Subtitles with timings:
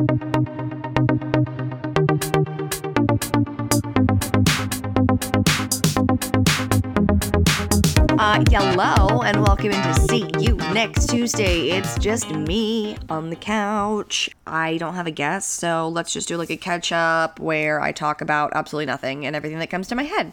[0.00, 0.06] Uh,
[8.48, 11.72] hello and welcome into See You Next Tuesday.
[11.72, 14.30] It's just me on the couch.
[14.46, 17.92] I don't have a guest, so let's just do like a catch up where I
[17.92, 20.32] talk about absolutely nothing and everything that comes to my head.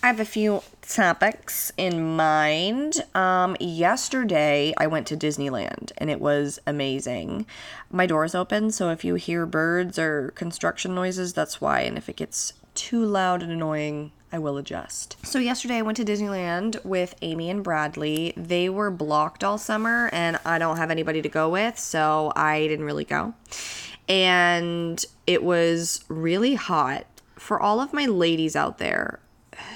[0.00, 3.04] I have a few topics in mind.
[3.16, 7.46] Um, yesterday I went to Disneyland and it was amazing.
[7.90, 11.80] My door is open, so if you hear birds or construction noises, that's why.
[11.80, 15.16] And if it gets too loud and annoying, I will adjust.
[15.26, 18.34] So, yesterday I went to Disneyland with Amy and Bradley.
[18.36, 22.68] They were blocked all summer, and I don't have anybody to go with, so I
[22.68, 23.34] didn't really go.
[24.06, 27.06] And it was really hot.
[27.36, 29.20] For all of my ladies out there,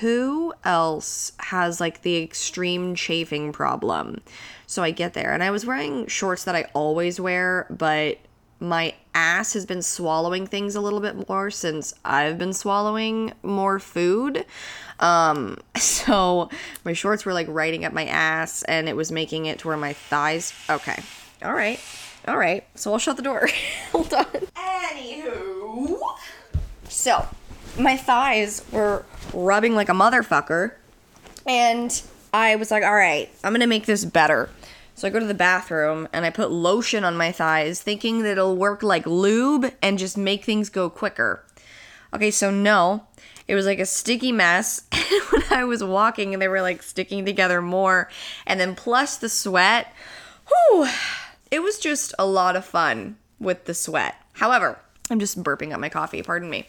[0.01, 4.21] who else has like the extreme chafing problem?
[4.67, 8.19] So I get there, and I was wearing shorts that I always wear, but
[8.63, 13.79] my ass has been swallowing things a little bit more since I've been swallowing more
[13.79, 14.47] food.
[15.01, 16.49] Um, so
[16.85, 19.77] my shorts were like riding up my ass and it was making it to where
[19.77, 20.55] my thighs.
[20.71, 21.03] Okay.
[21.45, 21.81] All right.
[22.29, 22.65] All right.
[22.77, 23.49] So I'll shut the door.
[23.93, 24.25] Hold on.
[24.25, 25.99] Anywho.
[26.89, 27.27] So
[27.79, 30.73] my thighs were rubbing like a motherfucker.
[31.47, 34.51] And I was like, all right, I'm going to make this better.
[34.95, 38.33] So I go to the bathroom and I put lotion on my thighs, thinking that
[38.33, 41.45] it'll work like lube and just make things go quicker.
[42.15, 43.07] Okay, so no,
[43.49, 44.83] it was like a sticky mess.
[45.13, 48.09] And when I was walking, and they were like sticking together more.
[48.47, 49.93] And then plus the sweat,
[50.49, 50.89] whew,
[51.51, 54.15] it was just a lot of fun with the sweat.
[54.33, 54.79] However,
[55.11, 56.67] I'm just burping up my coffee, pardon me.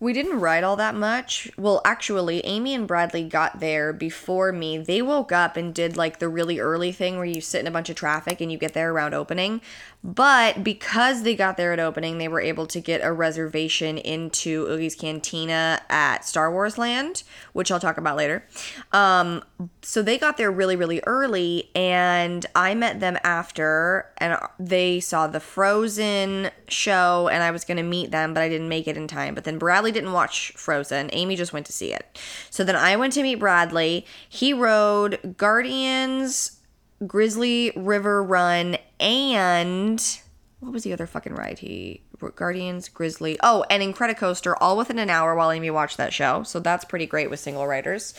[0.00, 1.50] We didn't ride all that much.
[1.56, 4.78] Well, actually, Amy and Bradley got there before me.
[4.78, 7.72] They woke up and did like the really early thing where you sit in a
[7.72, 9.60] bunch of traffic and you get there around opening.
[10.04, 14.66] But because they got there at opening, they were able to get a reservation into
[14.68, 18.44] Oga's Cantina at Star Wars Land, which I'll talk about later.
[18.92, 19.42] Um,
[19.82, 25.26] so they got there really, really early, and I met them after, and they saw
[25.26, 28.96] the Frozen show, and I was going to meet them, but I didn't make it
[28.96, 29.34] in time.
[29.34, 31.10] But then Bradley didn't watch Frozen.
[31.12, 32.18] Amy just went to see it.
[32.50, 34.06] So then I went to meet Bradley.
[34.28, 36.57] He rode Guardians
[37.06, 40.20] Grizzly River Run, and
[40.60, 41.60] what was the other fucking ride?
[41.60, 42.02] He
[42.34, 43.38] Guardians, Grizzly.
[43.42, 46.42] Oh, and Incredicoaster, all within an hour while Amy watched that show.
[46.42, 48.12] So that's pretty great with single riders.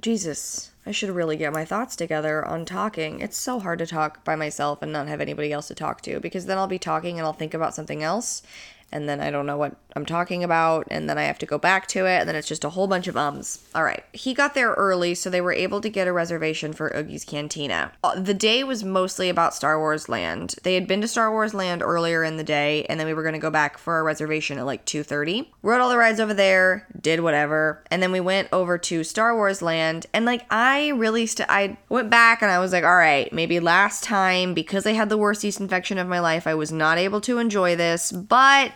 [0.00, 3.20] Jesus, I should really get my thoughts together on talking.
[3.20, 6.20] It's so hard to talk by myself and not have anybody else to talk to
[6.20, 8.42] because then I'll be talking and I'll think about something else
[8.90, 11.58] and then I don't know what I'm talking about, and then I have to go
[11.58, 13.66] back to it, and then it's just a whole bunch of ums.
[13.74, 14.04] All right.
[14.12, 17.92] He got there early, so they were able to get a reservation for Oga's Cantina.
[18.02, 20.54] Uh, the day was mostly about Star Wars Land.
[20.62, 23.22] They had been to Star Wars Land earlier in the day, and then we were
[23.22, 25.48] going to go back for a reservation at like 2.30.
[25.62, 29.34] Rode all the rides over there, did whatever, and then we went over to Star
[29.34, 32.96] Wars Land, and like I really, st- I went back and I was like, all
[32.96, 36.54] right, maybe last time, because I had the worst yeast infection of my life, I
[36.54, 38.72] was not able to enjoy this, but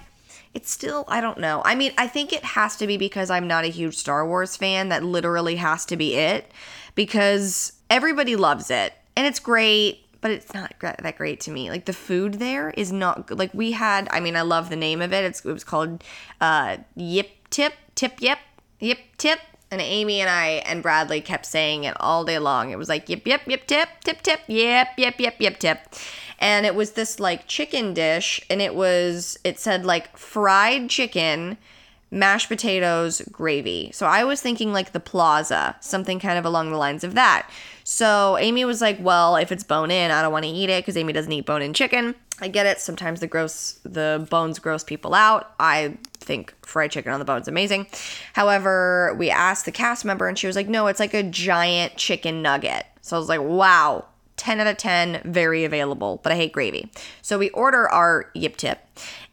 [0.54, 1.62] it's still I don't know.
[1.64, 4.56] I mean, I think it has to be because I'm not a huge Star Wars
[4.56, 6.50] fan that literally has to be it
[6.94, 11.70] because everybody loves it and it's great, but it's not that great to me.
[11.70, 13.38] Like the food there is not good.
[13.38, 15.24] Like we had, I mean, I love the name of it.
[15.24, 16.02] It's it was called
[16.40, 18.38] uh Yip Tip Tip Yip
[18.80, 19.38] Yip Tip
[19.72, 22.70] and Amy and I and Bradley kept saying it all day long.
[22.70, 25.78] It was like yip yip yip tip tip tip yip yip yip yip tip.
[26.38, 31.56] And it was this like chicken dish and it was it said like fried chicken
[32.10, 33.90] mashed potatoes gravy.
[33.92, 37.48] So i was thinking like the plaza something kind of along the lines of that.
[37.82, 40.82] So amy was like well if it's bone in i don't want to eat it
[40.82, 42.14] because amy doesn't eat bone in chicken.
[42.40, 42.80] I get it.
[42.80, 45.54] Sometimes the gross the bones gross people out.
[45.58, 45.96] I
[46.32, 47.86] think fried chicken on the bone is amazing
[48.32, 51.94] however we asked the cast member and she was like no it's like a giant
[51.96, 54.04] chicken nugget so i was like wow
[54.42, 56.90] 10 out of 10, very available, but I hate gravy.
[57.20, 58.80] So we order our yip tip,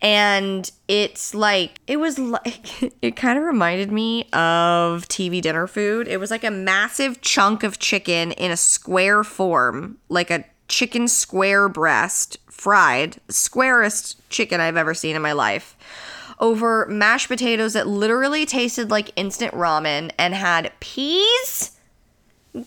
[0.03, 6.07] and it's like, it was like, it kind of reminded me of TV dinner food.
[6.07, 11.07] It was like a massive chunk of chicken in a square form, like a chicken
[11.07, 15.75] square breast, fried, squarest chicken I've ever seen in my life
[16.39, 21.77] over mashed potatoes that literally tasted like instant ramen and had peas,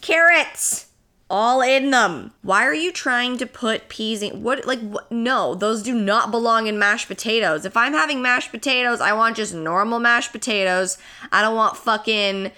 [0.00, 0.86] carrots,
[1.30, 2.32] all in them.
[2.42, 6.30] Why are you trying to put peas in what like what, no, those do not
[6.30, 7.64] belong in mashed potatoes.
[7.64, 10.98] If I'm having mashed potatoes, I want just normal mashed potatoes.
[11.32, 12.52] I don't want fucking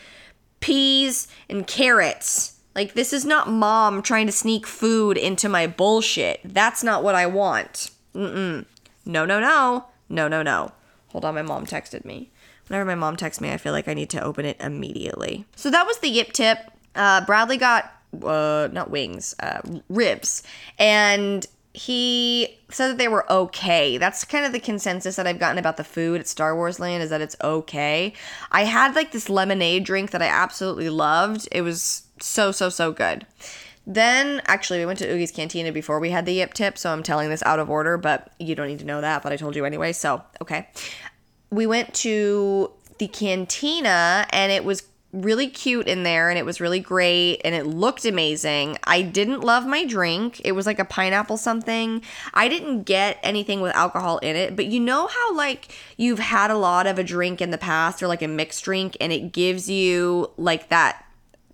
[0.58, 2.58] peas and carrots.
[2.74, 6.40] Like this is not mom trying to sneak food into my bullshit.
[6.44, 7.92] That's not what I want.
[8.12, 8.66] Mm-mm.
[9.06, 9.84] No, no, no.
[10.08, 10.72] No, no, no.
[11.14, 12.32] Hold on, my mom texted me.
[12.66, 15.44] Whenever my mom texts me, I feel like I need to open it immediately.
[15.54, 16.58] So that was the yip tip.
[16.96, 17.92] Uh, Bradley got,
[18.24, 20.42] uh, not wings, uh, ribs.
[20.76, 23.96] And he said that they were okay.
[23.96, 27.04] That's kind of the consensus that I've gotten about the food at Star Wars Land
[27.04, 28.12] is that it's okay.
[28.50, 31.46] I had like this lemonade drink that I absolutely loved.
[31.52, 33.24] It was so, so, so good.
[33.86, 37.02] Then, actually, we went to Oga's Cantina before we had the yip tip, so I'm
[37.02, 39.56] telling this out of order, but you don't need to know that, but I told
[39.56, 40.68] you anyway, so okay.
[41.50, 46.60] We went to the cantina and it was really cute in there and it was
[46.60, 48.76] really great and it looked amazing.
[48.84, 50.40] I didn't love my drink.
[50.44, 52.02] It was like a pineapple something.
[52.34, 56.50] I didn't get anything with alcohol in it, but you know how like you've had
[56.50, 59.32] a lot of a drink in the past or like a mixed drink and it
[59.32, 61.04] gives you like that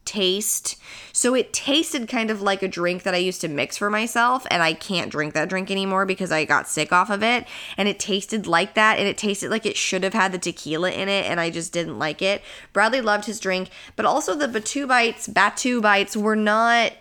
[0.04, 0.76] taste.
[1.12, 4.46] So it tasted kind of like a drink that I used to mix for myself,
[4.50, 7.46] and I can't drink that drink anymore because I got sick off of it.
[7.76, 10.90] And it tasted like that, and it tasted like it should have had the tequila
[10.90, 12.42] in it, and I just didn't like it.
[12.72, 16.92] Bradley loved his drink, but also the Batuu bites, Batuu bites were not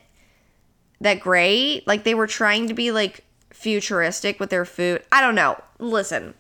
[1.02, 1.88] that great.
[1.88, 5.04] Like they were trying to be like futuristic with their food.
[5.12, 5.62] I don't know.
[5.80, 6.34] Listen,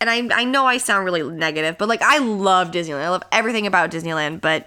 [0.00, 3.02] and I I know I sound really negative, but like I love Disneyland.
[3.02, 4.66] I love everything about Disneyland, but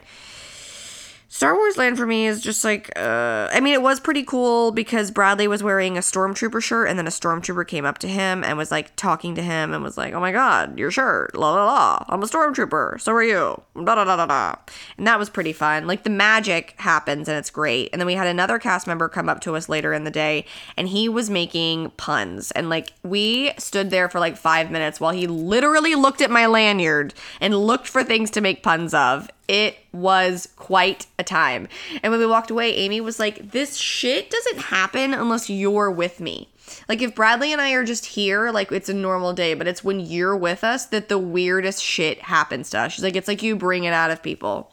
[1.31, 4.72] Star Wars Land for me is just like, uh, I mean, it was pretty cool
[4.72, 8.44] because Bradley was wearing a Stormtrooper shirt, and then a Stormtrooper came up to him
[8.44, 11.54] and was like talking to him and was like, oh my god, your shirt, la
[11.54, 14.56] la la, I'm a Stormtrooper, so are you, da da da da da.
[14.98, 15.86] And that was pretty fun.
[15.86, 17.90] Like, the magic happens and it's great.
[17.94, 20.46] And then we had another cast member come up to us later in the day,
[20.78, 22.50] and he was making puns.
[22.52, 26.48] And like, we stood there for like five minutes while he literally looked at my
[26.48, 31.68] lanyard and looked for things to make puns of it was quite a time.
[32.04, 36.19] And when we walked away, Amy was like, This shit doesn't happen unless you're with
[36.19, 36.50] me.
[36.88, 39.84] Like, if Bradley and I are just here, like, it's a normal day, but it's
[39.84, 42.94] when you're with us that the weirdest shit happens to us.
[42.94, 44.72] She's like, It's like you bring it out of people.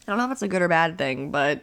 [0.00, 1.62] I don't know if it's a good or bad thing, but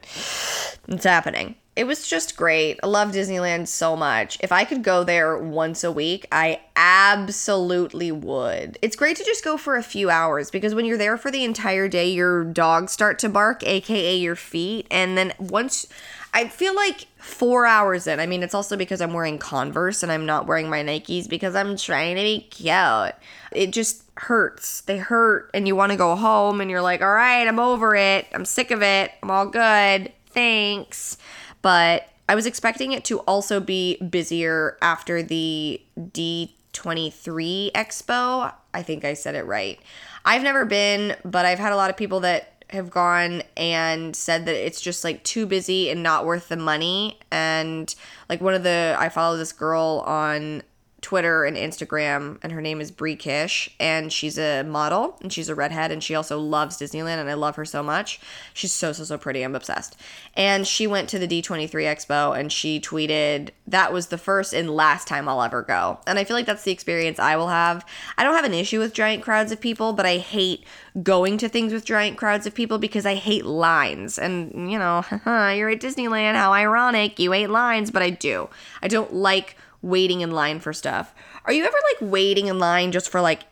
[0.87, 2.79] it's happening it was just great.
[2.81, 4.39] I love Disneyland so much.
[4.41, 8.79] If I could go there once a week, I absolutely would.
[8.81, 11.43] It's great to just go for a few hours because when you're there for the
[11.43, 14.87] entire day, your dogs start to bark, aka your feet.
[14.89, 15.85] And then once
[16.33, 20.11] I feel like four hours in, I mean, it's also because I'm wearing Converse and
[20.11, 23.13] I'm not wearing my Nikes because I'm trying to be cute.
[23.51, 24.81] It just hurts.
[24.81, 27.95] They hurt, and you want to go home, and you're like, all right, I'm over
[27.95, 28.25] it.
[28.33, 29.11] I'm sick of it.
[29.21, 30.11] I'm all good.
[30.31, 31.17] Thanks
[31.61, 38.53] but I was expecting it to also be busier after the D23 Expo.
[38.73, 39.79] I think I said it right.
[40.25, 44.45] I've never been, but I've had a lot of people that have gone and said
[44.45, 47.17] that it's just like too busy and not worth the money.
[47.31, 47.93] And
[48.27, 50.63] like one of the, I follow this girl on
[51.07, 55.47] Twitter and Instagram, and her name is Brie Kish, and she's a model and she's
[55.47, 58.19] a redhead, and she also loves Disneyland, and I love her so much.
[58.53, 59.41] She's so so so pretty.
[59.41, 59.95] I'm obsessed.
[60.33, 64.69] And she went to the D23 Expo, and she tweeted that was the first and
[64.69, 65.99] last time I'll ever go.
[66.05, 67.85] And I feel like that's the experience I will have.
[68.17, 70.65] I don't have an issue with giant crowds of people, but I hate
[71.01, 74.19] going to things with giant crowds of people because I hate lines.
[74.19, 75.05] And you know,
[75.55, 76.35] you're at Disneyland.
[76.35, 77.17] How ironic!
[77.17, 78.49] You hate lines, but I do.
[78.81, 81.13] I don't like waiting in line for stuff.
[81.45, 83.43] Are you ever like waiting in line just for like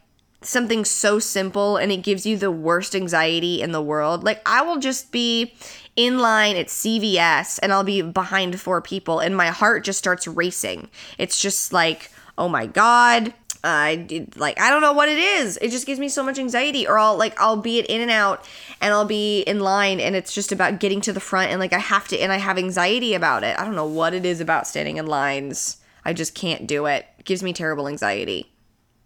[0.41, 4.23] something so simple and it gives you the worst anxiety in the world?
[4.23, 5.53] Like I will just be
[5.95, 10.27] in line at CVS and I'll be behind four people and my heart just starts
[10.27, 10.89] racing.
[11.17, 13.33] It's just like, oh my god,
[13.63, 15.57] I like I don't know what it is.
[15.57, 16.87] It just gives me so much anxiety.
[16.87, 18.47] Or I'll like I'll be at In and Out
[18.79, 21.73] and I'll be in line and it's just about getting to the front and like
[21.73, 23.57] I have to and I have anxiety about it.
[23.57, 25.77] I don't know what it is about standing in lines.
[26.05, 27.05] I just can't do it.
[27.19, 28.51] It gives me terrible anxiety.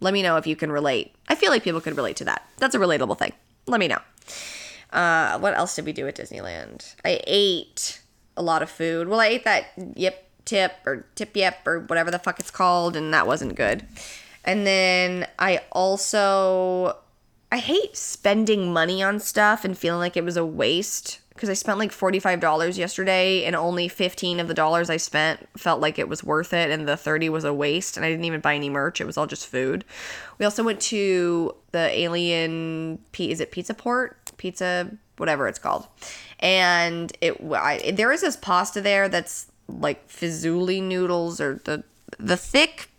[0.02, 1.16] Let me know if you can relate.
[1.28, 2.46] I feel like people could relate to that.
[2.58, 3.34] That's a relatable thing.
[3.66, 4.00] Let me know.
[4.92, 6.96] Uh, what else did we do at Disneyland?
[7.06, 8.02] I ate
[8.36, 9.08] a lot of food.
[9.08, 12.96] Well, I ate that yip tip or tip yip or whatever the fuck it's called,
[12.96, 13.86] and that wasn't good.
[14.44, 16.98] And then I also
[17.52, 21.54] I hate spending money on stuff and feeling like it was a waste because I
[21.54, 26.10] spent like $45 yesterday and only 15 of the dollars I spent felt like it
[26.10, 28.70] was worth it and the 30 was a waste and I didn't even buy any
[28.70, 29.00] merch.
[29.00, 29.86] It was all just food.
[30.38, 34.18] We also went to the Alien P is it Pizza Port?
[34.36, 35.88] Pizza whatever it's called.
[36.42, 41.86] And it I, there is this pasta there that's like fazouli noodles or the
[42.18, 42.90] the thick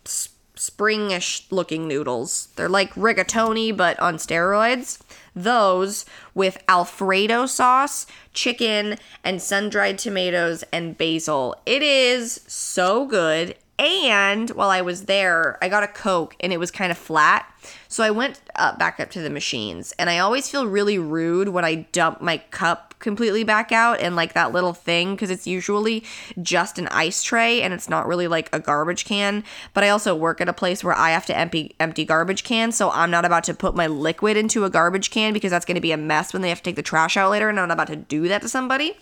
[0.61, 2.49] springish looking noodles.
[2.55, 4.99] They're like rigatoni but on steroids
[5.35, 11.55] those with Alfredo sauce, chicken, and sun dried tomatoes and basil.
[11.65, 13.55] It is so good.
[13.81, 17.51] And while I was there, I got a Coke and it was kind of flat.
[17.87, 19.91] So I went uh, back up to the machines.
[19.97, 24.15] And I always feel really rude when I dump my cup completely back out and
[24.15, 26.03] like that little thing because it's usually
[26.43, 29.43] just an ice tray and it's not really like a garbage can.
[29.73, 32.75] But I also work at a place where I have to empty empty garbage cans,
[32.75, 35.73] so I'm not about to put my liquid into a garbage can because that's going
[35.73, 37.67] to be a mess when they have to take the trash out later and I'm
[37.67, 38.95] not about to do that to somebody.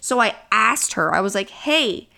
[0.00, 1.14] So I asked her.
[1.14, 2.08] I was like, "Hey,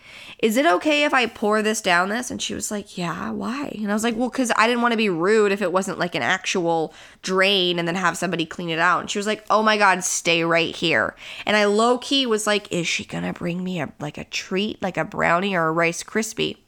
[0.45, 2.31] is it okay if I pour this down this?
[2.31, 3.73] And she was like, yeah, why?
[3.79, 5.99] And I was like, well, because I didn't want to be rude if it wasn't
[5.99, 9.01] like an actual drain and then have somebody clean it out.
[9.01, 11.17] And she was like, oh my God, stay right here.
[11.47, 14.25] And I low key was like, is she going to bring me a like a
[14.25, 16.59] treat, like a brownie or a Rice Krispie?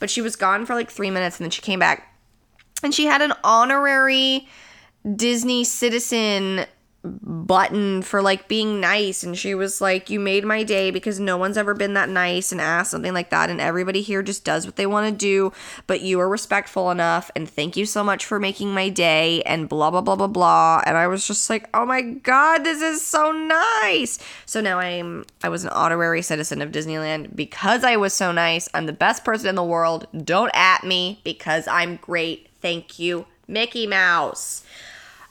[0.00, 2.12] But she was gone for like three minutes and then she came back
[2.82, 4.48] and she had an honorary
[5.14, 6.66] Disney citizen
[7.02, 9.22] button for like being nice.
[9.22, 12.52] And she was like you made my day because no one's ever been that nice
[12.52, 13.48] and asked something like that.
[13.48, 15.52] And everybody here just does what they want to do
[15.86, 19.68] but you are respectful enough and thank you so much for making my day and
[19.68, 20.82] blah blah blah blah blah.
[20.84, 24.18] And I was just like oh my god this is so nice.
[24.44, 27.34] So now I'm I was an honorary citizen of Disneyland.
[27.34, 30.06] Because I was so nice I'm the best person in the world.
[30.24, 32.48] Don't at me because I'm great.
[32.60, 34.64] Thank you Mickey Mouse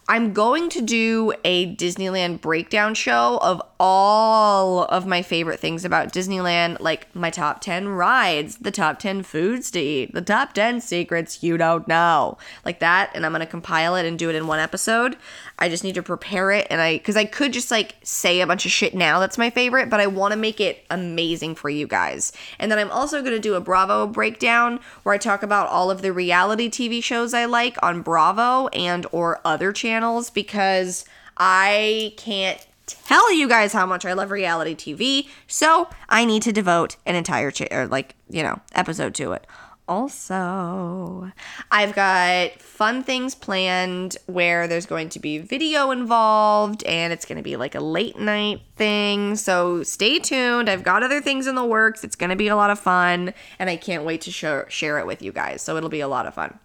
[0.09, 6.11] I'm going to do a Disneyland breakdown show of all of my favorite things about
[6.11, 10.81] Disneyland, like my top 10 rides, the top 10 foods to eat, the top 10
[10.81, 13.11] secrets you don't know, like that.
[13.13, 15.15] And I'm going to compile it and do it in one episode.
[15.59, 16.67] I just need to prepare it.
[16.69, 19.49] And I, because I could just like say a bunch of shit now that's my
[19.49, 22.31] favorite, but I want to make it amazing for you guys.
[22.57, 25.91] And then I'm also going to do a Bravo breakdown where I talk about all
[25.91, 31.05] of the reality TV shows I like on Bravo and or other channels because
[31.37, 35.27] I can't tell you guys how much I love reality TV.
[35.47, 39.45] So I need to devote an entire cha- or like, you know, episode to it
[39.89, 41.31] also,
[41.71, 47.37] I've got fun things planned where there's going to be video involved and it's going
[47.37, 49.35] to be like a late night thing.
[49.35, 50.69] So stay tuned.
[50.69, 52.03] I've got other things in the works.
[52.03, 54.99] It's going to be a lot of fun and I can't wait to share, share
[54.99, 55.63] it with you guys.
[55.63, 56.59] So it'll be a lot of fun.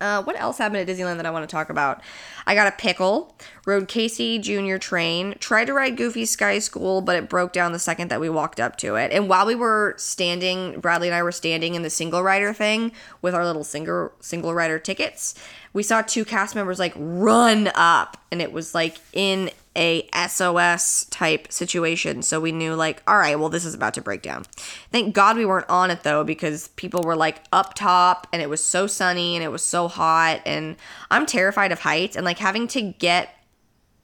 [0.00, 2.02] Uh, what else happened at Disneyland that I want to talk about?
[2.46, 3.34] I got a pickle,
[3.64, 7.78] rode Casey Junior train, tried to ride Goofy Sky School, but it broke down the
[7.78, 9.10] second that we walked up to it.
[9.10, 12.92] And while we were standing, Bradley and I were standing in the single rider thing
[13.22, 15.34] with our little single single rider tickets,
[15.72, 21.04] we saw two cast members like run up, and it was like in a SOS
[21.10, 22.22] type situation.
[22.22, 24.44] So we knew, like, all right, well, this is about to break down.
[24.90, 28.48] Thank God we weren't on it though, because people were like up top and it
[28.48, 30.40] was so sunny and it was so hot.
[30.46, 30.76] And
[31.10, 33.34] I'm terrified of heights and like having to get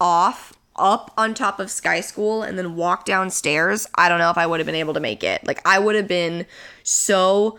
[0.00, 3.86] off up on top of Sky School and then walk downstairs.
[3.94, 5.46] I don't know if I would have been able to make it.
[5.46, 6.46] Like, I would have been
[6.82, 7.58] so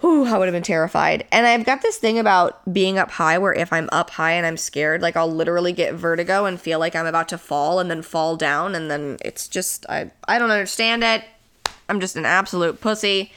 [0.00, 1.26] whew, I would have been terrified.
[1.30, 4.46] And I've got this thing about being up high where if I'm up high and
[4.46, 7.90] I'm scared, like I'll literally get vertigo and feel like I'm about to fall and
[7.90, 11.24] then fall down and then it's just I I don't understand it.
[11.88, 13.32] I'm just an absolute pussy.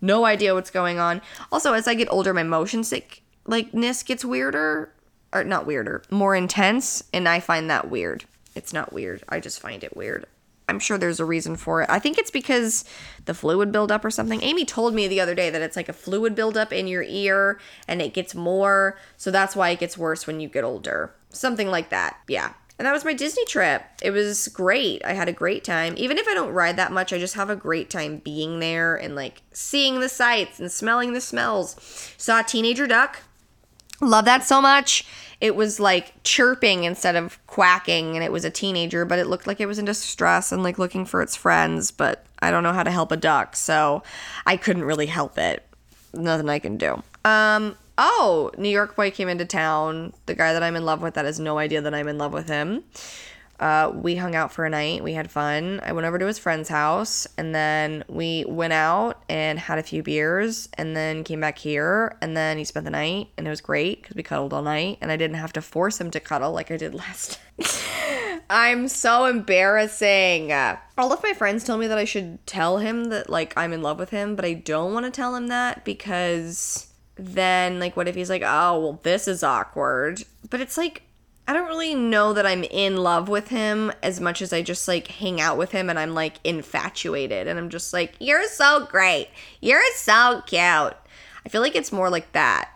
[0.00, 1.20] No idea what's going on.
[1.50, 4.92] Also, as I get older, my motion sick likeness gets weirder
[5.32, 8.24] or not weirder, more intense, and I find that weird.
[8.54, 9.22] It's not weird.
[9.28, 10.26] I just find it weird.
[10.68, 11.90] I'm sure there's a reason for it.
[11.90, 12.84] I think it's because
[13.24, 14.42] the fluid buildup or something.
[14.42, 17.58] Amy told me the other day that it's like a fluid buildup in your ear
[17.86, 18.98] and it gets more.
[19.16, 21.14] So that's why it gets worse when you get older.
[21.30, 22.18] Something like that.
[22.28, 22.52] Yeah.
[22.78, 23.82] And that was my Disney trip.
[24.02, 25.04] It was great.
[25.04, 25.94] I had a great time.
[25.96, 28.94] Even if I don't ride that much, I just have a great time being there
[28.94, 31.74] and like seeing the sights and smelling the smells.
[32.16, 33.20] Saw a teenager duck.
[34.00, 35.06] Love that so much.
[35.40, 39.46] It was like chirping instead of quacking, and it was a teenager, but it looked
[39.46, 41.90] like it was in distress and like looking for its friends.
[41.90, 44.02] But I don't know how to help a duck, so
[44.46, 45.64] I couldn't really help it.
[46.12, 47.02] Nothing I can do.
[47.24, 50.12] Um, oh, New York boy came into town.
[50.26, 52.32] The guy that I'm in love with that has no idea that I'm in love
[52.32, 52.84] with him.
[53.60, 55.02] Uh, we hung out for a night.
[55.02, 55.80] We had fun.
[55.82, 59.82] I went over to his friend's house and then we went out and had a
[59.82, 63.50] few beers and then came back here and then he spent the night and it
[63.50, 66.20] was great because we cuddled all night and I didn't have to force him to
[66.20, 67.40] cuddle like I did last.
[68.50, 70.52] I'm so embarrassing.
[70.52, 73.82] All of my friends tell me that I should tell him that like I'm in
[73.82, 76.86] love with him, but I don't want to tell him that because
[77.16, 81.02] then like what if he's like, "Oh, well this is awkward." But it's like
[81.48, 84.86] I don't really know that I'm in love with him as much as I just
[84.86, 88.84] like hang out with him and I'm like infatuated and I'm just like, you're so
[88.84, 89.30] great.
[89.62, 90.60] You're so cute.
[90.60, 92.70] I feel like it's more like that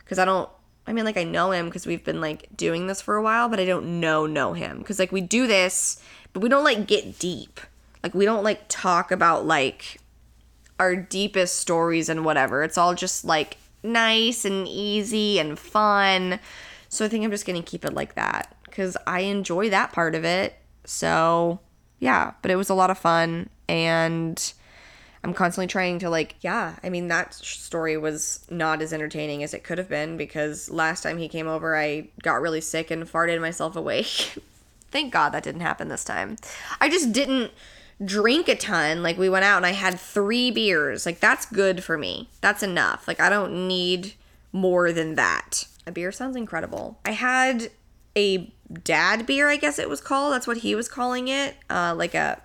[0.00, 0.50] because I don't,
[0.86, 3.48] I mean, like I know him because we've been like doing this for a while,
[3.48, 5.98] but I don't know, know him because like we do this,
[6.34, 7.58] but we don't like get deep.
[8.02, 9.98] Like we don't like talk about like
[10.78, 12.62] our deepest stories and whatever.
[12.64, 16.38] It's all just like nice and easy and fun.
[16.90, 19.92] So I think I'm just going to keep it like that cuz I enjoy that
[19.92, 20.56] part of it.
[20.84, 21.60] So,
[21.98, 24.52] yeah, but it was a lot of fun and
[25.22, 29.52] I'm constantly trying to like, yeah, I mean that story was not as entertaining as
[29.52, 33.04] it could have been because last time he came over I got really sick and
[33.04, 34.38] farted myself awake.
[34.90, 36.36] Thank God that didn't happen this time.
[36.80, 37.52] I just didn't
[38.02, 39.02] drink a ton.
[39.02, 41.04] Like we went out and I had 3 beers.
[41.04, 42.30] Like that's good for me.
[42.40, 43.06] That's enough.
[43.06, 44.14] Like I don't need
[44.52, 45.66] more than that.
[45.90, 47.00] A beer sounds incredible.
[47.04, 47.72] I had
[48.16, 48.54] a
[48.84, 50.32] dad beer, I guess it was called.
[50.32, 51.56] That's what he was calling it.
[51.68, 52.40] Uh, like a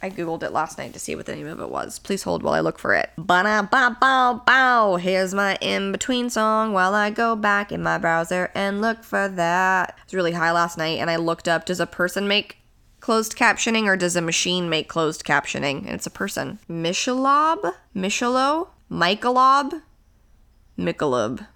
[0.00, 1.98] I googled it last night to see what the name of it was.
[1.98, 3.10] Please hold while I look for it.
[3.18, 4.96] Ba bow bow.
[4.96, 9.26] Here's my in between song while I go back in my browser and look for
[9.26, 9.96] that.
[9.98, 12.58] It was really high last night, and I looked up: Does a person make
[13.00, 15.78] closed captioning or does a machine make closed captioning?
[15.78, 16.60] And it's a person.
[16.70, 19.82] Michelob, Michelo, Michelob,
[20.78, 21.48] Michelob,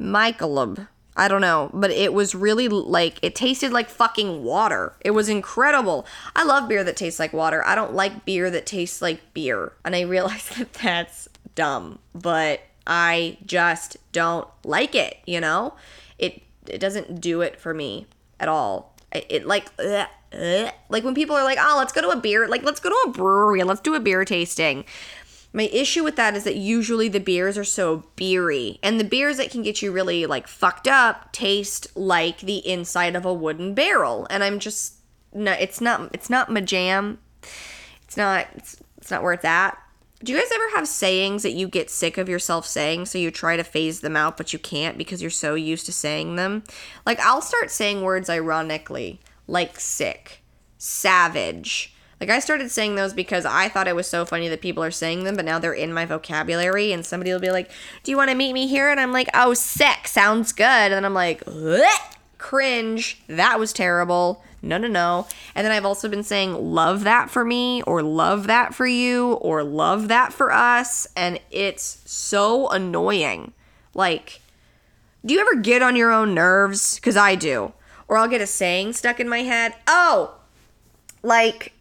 [0.00, 0.88] Michelob.
[1.16, 4.94] I don't know, but it was really like it tasted like fucking water.
[5.00, 6.06] It was incredible.
[6.34, 7.64] I love beer that tastes like water.
[7.64, 9.72] I don't like beer that tastes like beer.
[9.84, 15.74] And I realize that that's dumb, but I just don't like it, you know?
[16.18, 18.06] It it doesn't do it for me
[18.40, 18.94] at all.
[19.12, 20.72] It, it like ugh, ugh.
[20.88, 23.10] like when people are like, "Oh, let's go to a beer, like let's go to
[23.10, 24.84] a brewery and let's do a beer tasting."
[25.56, 29.36] My issue with that is that usually the beers are so beery, and the beers
[29.36, 33.72] that can get you really like fucked up taste like the inside of a wooden
[33.72, 34.94] barrel, and I'm just
[35.32, 37.20] no, it's not it's not my jam.
[38.02, 39.78] It's not it's, it's not worth that.
[40.24, 43.30] Do you guys ever have sayings that you get sick of yourself saying, so you
[43.30, 46.64] try to phase them out, but you can't because you're so used to saying them?
[47.06, 50.42] Like I'll start saying words ironically, like sick,
[50.78, 54.82] savage like I started saying those because I thought it was so funny that people
[54.82, 57.70] are saying them, but now they're in my vocabulary and somebody will be like,
[58.02, 60.06] "Do you want to meet me here?" and I'm like, "Oh, sick.
[60.06, 61.42] Sounds good." And then I'm like,
[62.38, 63.22] "Cringe.
[63.28, 65.26] That was terrible." No, no, no.
[65.54, 69.34] And then I've also been saying love that for me or love that for you
[69.34, 73.52] or love that for us, and it's so annoying.
[73.92, 74.40] Like
[75.24, 77.00] do you ever get on your own nerves?
[77.00, 77.72] Cuz I do.
[78.08, 79.74] Or I'll get a saying stuck in my head.
[79.86, 80.34] Oh,
[81.22, 81.72] like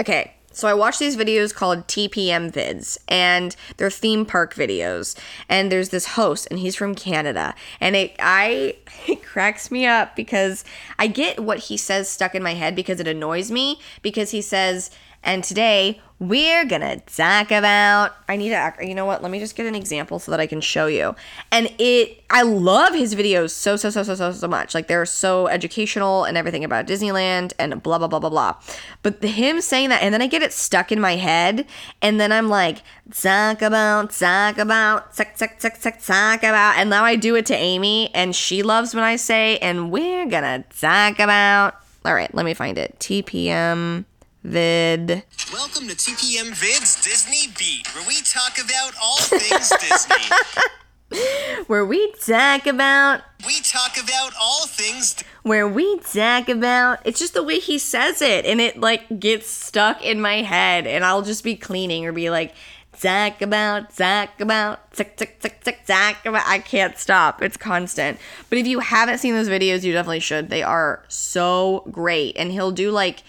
[0.00, 5.16] Okay, so I watch these videos called TPM vids, and they're theme park videos.
[5.48, 10.16] And there's this host, and he's from Canada, and it I it cracks me up
[10.16, 10.64] because
[10.98, 14.42] I get what he says stuck in my head because it annoys me because he
[14.42, 14.90] says,
[15.22, 19.22] and today we're gonna talk about i need to you know what?
[19.22, 21.14] Let me just get an example so that i can show you.
[21.52, 24.74] And it i love his videos so so so so so so much.
[24.74, 28.56] Like they're so educational and everything about disneyland and blah blah blah blah blah.
[29.02, 31.66] But him saying that and then i get it stuck in my head
[32.02, 32.78] and then i'm like
[33.12, 36.76] talk about talk about talk talk talk talk talk about.
[36.78, 40.26] And now i do it to amy and she loves when i say and we're
[40.26, 44.04] gonna talk about all right let me find it tpm
[44.48, 45.24] vid.
[45.52, 51.24] Welcome to TPM Vid's Disney Beat, where we talk about all things Disney.
[51.66, 53.20] where we talk about.
[53.46, 55.22] We talk about all things.
[55.42, 57.00] Where we talk about.
[57.04, 60.86] It's just the way he says it, and it like gets stuck in my head,
[60.86, 62.54] and I'll just be cleaning or be like,
[62.98, 66.46] talk about, talk about, tick, tick, tick, tick, talk about.
[66.46, 67.42] I can't stop.
[67.42, 68.18] It's constant.
[68.48, 70.48] But if you haven't seen those videos, you definitely should.
[70.48, 72.36] They are so great.
[72.38, 73.22] And he'll do like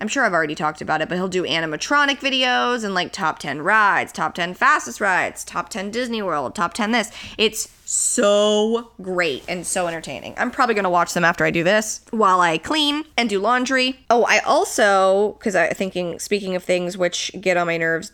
[0.00, 3.38] I'm sure I've already talked about it, but he'll do animatronic videos and like top
[3.38, 7.10] 10 rides, top 10 fastest rides, top 10 Disney World, top 10 this.
[7.38, 10.34] It's so great and so entertaining.
[10.36, 13.38] I'm probably going to watch them after I do this while I clean and do
[13.38, 14.00] laundry.
[14.10, 18.12] Oh, I also, because I'm thinking, speaking of things which get on my nerves,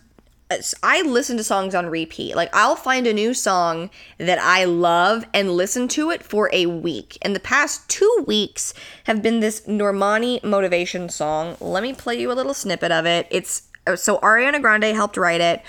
[0.83, 2.35] I listen to songs on repeat.
[2.35, 6.65] Like I'll find a new song that I love and listen to it for a
[6.65, 7.17] week.
[7.21, 8.73] And the past 2 weeks
[9.05, 11.57] have been this Normani motivation song.
[11.59, 13.27] Let me play you a little snippet of it.
[13.29, 15.61] It's uh, so Ariana Grande helped write it.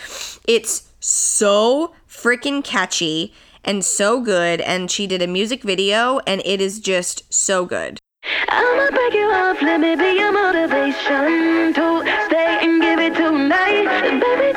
[0.47, 3.33] It's so freaking catchy
[3.64, 7.99] and so good and she did a music video and it is just so good.
[8.49, 14.20] I'ma break you off, let me be your motivation to stay and give it tonight.
[14.20, 14.57] Baby,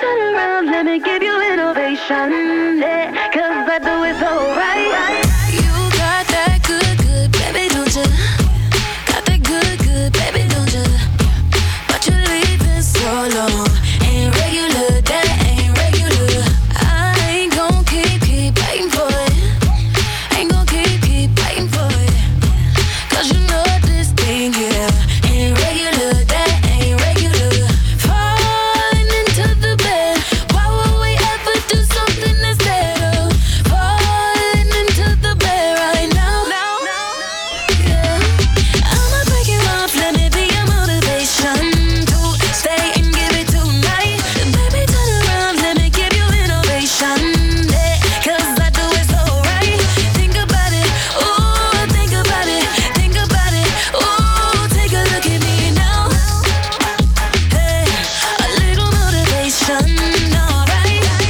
[2.10, 3.07] innovation.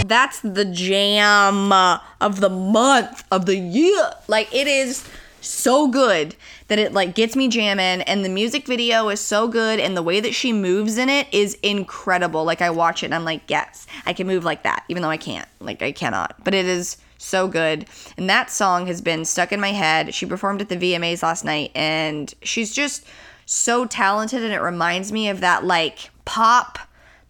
[0.08, 4.12] That's the jam uh, of the month of the year.
[4.28, 5.08] Like it is
[5.42, 6.36] so good
[6.68, 10.04] that it like gets me jamming and the music video is so good and the
[10.04, 12.44] way that she moves in it is incredible.
[12.44, 15.10] Like I watch it and I'm like, "Yes, I can move like that." Even though
[15.10, 15.48] I can't.
[15.60, 16.36] Like I cannot.
[16.44, 17.86] But it is so good.
[18.18, 20.14] And that song has been stuck in my head.
[20.14, 23.06] She performed at the VMAs last night and she's just
[23.46, 26.78] so talented and it reminds me of that like pop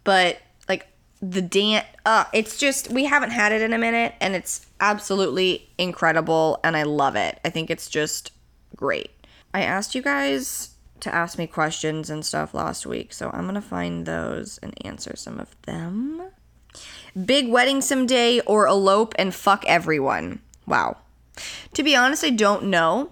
[0.04, 0.40] but
[1.22, 5.68] the dance uh it's just we haven't had it in a minute and it's absolutely
[5.78, 7.40] incredible and I love it.
[7.44, 8.32] I think it's just
[8.76, 9.12] great.
[9.54, 13.62] I asked you guys to ask me questions and stuff last week, so I'm to
[13.62, 16.22] find those and answer some of them.
[17.26, 20.42] Big wedding someday or elope and fuck everyone.
[20.66, 20.98] Wow.
[21.74, 23.12] To be honest, I don't know.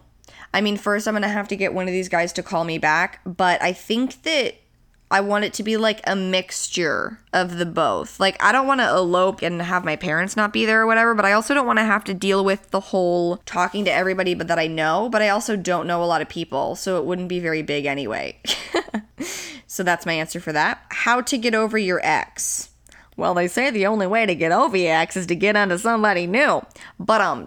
[0.54, 2.78] I mean, first I'm to have to get one of these guys to call me
[2.78, 4.56] back, but I think that
[5.12, 8.20] I want it to be like a mixture of the both.
[8.20, 11.14] Like, I don't want to elope and have my parents not be there or whatever,
[11.14, 14.34] but I also don't want to have to deal with the whole talking to everybody
[14.34, 17.06] but that I know, but I also don't know a lot of people, so it
[17.06, 18.40] wouldn't be very big anyway.
[19.68, 20.84] so that's my answer for that.
[20.90, 22.70] How to get over your ex.
[23.16, 25.78] Well, they say the only way to get over your ex is to get onto
[25.78, 26.66] somebody new.
[27.00, 27.46] But um,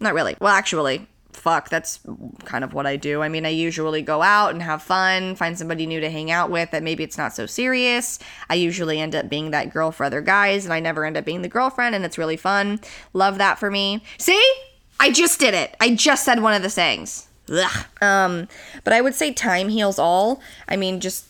[0.00, 0.36] not really.
[0.40, 2.00] Well, actually, fuck, that's
[2.44, 3.22] kind of what I do.
[3.22, 6.50] I mean, I usually go out and have fun, find somebody new to hang out
[6.50, 8.18] with that maybe it's not so serious.
[8.48, 11.24] I usually end up being that girl for other guys, and I never end up
[11.24, 12.80] being the girlfriend, and it's really fun.
[13.12, 14.02] Love that for me.
[14.18, 14.54] See?
[15.00, 15.76] I just did it.
[15.80, 17.28] I just said one of the sayings.
[17.50, 17.86] Ugh.
[18.00, 18.48] Um,
[18.84, 20.40] but I would say time heals all.
[20.68, 21.26] I mean, just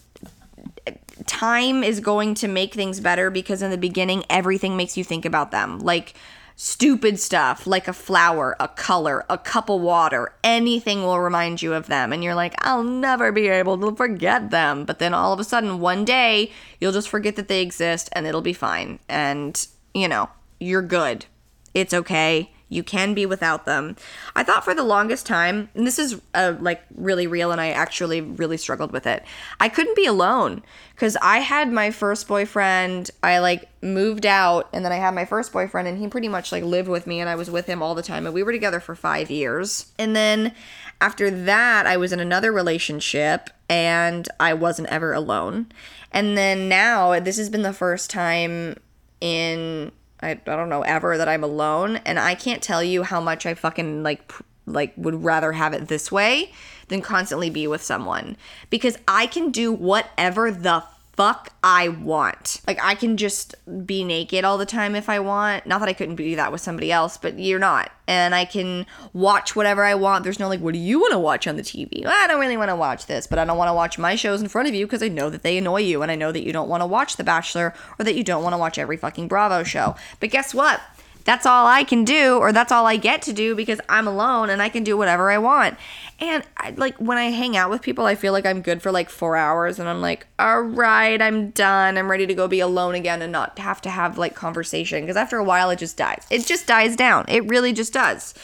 [1.26, 5.24] time is going to make things better because in the beginning everything makes you think
[5.24, 5.78] about them.
[5.78, 6.14] Like
[6.56, 11.74] stupid stuff like a flower, a color, a cup of water, anything will remind you
[11.74, 12.12] of them.
[12.12, 14.84] And you're like, I'll never be able to forget them.
[14.84, 18.26] But then all of a sudden, one day, you'll just forget that they exist and
[18.26, 18.98] it'll be fine.
[19.08, 20.28] And, you know,
[20.60, 21.26] you're good.
[21.74, 22.52] It's okay.
[22.72, 23.96] You can be without them.
[24.34, 27.70] I thought for the longest time, and this is uh, like really real, and I
[27.70, 29.24] actually really struggled with it.
[29.60, 30.62] I couldn't be alone
[30.94, 33.10] because I had my first boyfriend.
[33.22, 36.50] I like moved out, and then I had my first boyfriend, and he pretty much
[36.50, 38.52] like lived with me, and I was with him all the time, and we were
[38.52, 39.92] together for five years.
[39.98, 40.54] And then
[41.00, 45.66] after that, I was in another relationship, and I wasn't ever alone.
[46.10, 48.76] And then now, this has been the first time
[49.20, 53.20] in I, I don't know ever that I'm alone and I can't tell you how
[53.20, 56.52] much I fucking like pr- like would rather have it this way
[56.88, 58.36] than constantly be with someone.
[58.70, 62.60] Because I can do whatever the fuck I want.
[62.66, 63.54] Like I can just
[63.86, 65.66] be naked all the time if I want.
[65.66, 67.92] Not that I couldn't be that with somebody else, but you're not.
[68.08, 70.24] And I can watch whatever I want.
[70.24, 72.04] There's no like, what do you want to watch on the TV?
[72.04, 74.14] Well, I don't really want to watch this, but I don't want to watch my
[74.14, 76.32] shows in front of you because I know that they annoy you and I know
[76.32, 78.78] that you don't want to watch The Bachelor or that you don't want to watch
[78.78, 79.94] every fucking Bravo show.
[80.18, 80.80] But guess what?
[81.24, 84.50] That's all I can do or that's all I get to do because I'm alone
[84.50, 85.76] and I can do whatever I want.
[86.20, 88.92] And I, like when I hang out with people, I feel like I'm good for
[88.92, 91.98] like 4 hours and I'm like, "All right, I'm done.
[91.98, 95.16] I'm ready to go be alone again and not have to have like conversation because
[95.16, 96.26] after a while it just dies.
[96.30, 97.24] It just dies down.
[97.28, 98.34] It really just does.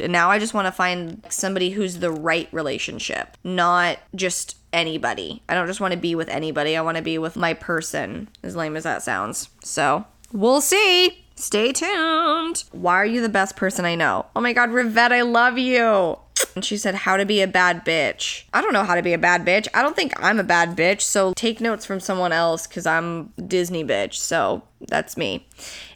[0.00, 5.42] And now I just want to find somebody who's the right relationship, not just anybody.
[5.48, 6.76] I don't just want to be with anybody.
[6.76, 9.48] I want to be with my person, as lame as that sounds.
[9.62, 11.21] So, we'll see.
[11.34, 12.64] Stay tuned.
[12.72, 14.26] Why are you the best person I know?
[14.36, 16.18] Oh my god, Rivette, I love you.
[16.54, 18.44] And she said, How to be a bad bitch.
[18.52, 19.68] I don't know how to be a bad bitch.
[19.74, 21.00] I don't think I'm a bad bitch.
[21.00, 24.14] So take notes from someone else because I'm Disney bitch.
[24.14, 25.46] So that's me.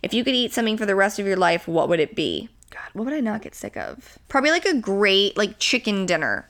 [0.03, 2.49] If you could eat something for the rest of your life, what would it be?
[2.71, 4.19] God, what would I not get sick of?
[4.29, 6.47] Probably like a great, like, chicken dinner.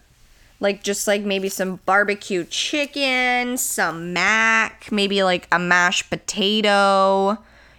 [0.59, 7.39] Like, just like maybe some barbecue chicken, some mac, maybe like a mashed potato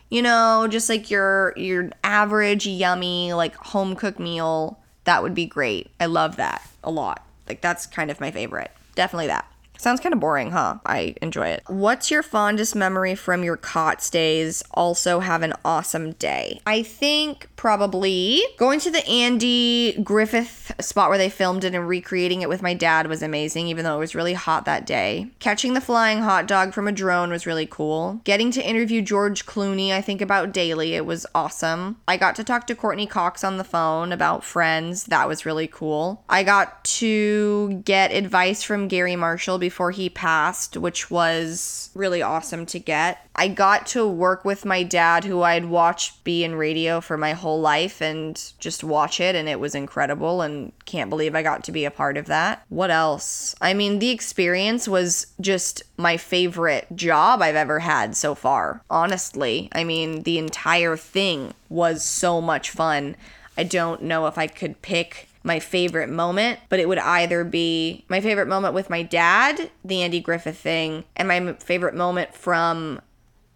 [0.09, 5.45] you know, just like your your average yummy like home cooked meal, that would be
[5.45, 5.91] great.
[5.99, 7.25] I love that a lot.
[7.47, 8.71] Like that's kind of my favorite.
[8.95, 9.51] Definitely that.
[9.77, 10.77] Sounds kind of boring, huh?
[10.85, 11.63] I enjoy it.
[11.67, 14.63] What's your fondest memory from your cot stays?
[14.71, 16.61] Also, have an awesome day.
[16.65, 22.41] I think probably going to the Andy Griffith spot where they filmed it and recreating
[22.41, 25.27] it with my dad was amazing, even though it was really hot that day.
[25.39, 28.21] Catching the flying hot dog from a drone was really cool.
[28.23, 30.93] Getting to interview George Clooney, I think about daily.
[30.93, 31.97] It was awesome.
[32.07, 35.05] I got to talk to Courteney Cox on the phone about friends.
[35.05, 36.23] That was really cool.
[36.29, 42.65] I got to get advice from Garry Marshall before he passed, which was really awesome
[42.65, 43.27] to get.
[43.35, 47.33] I got to work with my dad, who I'd watched be in radio for my
[47.33, 50.41] whole life and just watch it, and it was incredible.
[50.41, 52.63] And can't believe I got to be a part of that.
[52.69, 53.55] What else?
[53.59, 58.81] I mean, the experience was just my favorite job I've ever had so far.
[58.89, 63.17] Honestly, I mean, the entire thing was so much fun.
[63.57, 68.05] I don't know if I could pick my favorite moment, but it would either be
[68.09, 73.01] my favorite moment with my dad, the Andy Griffith thing, and my favorite moment from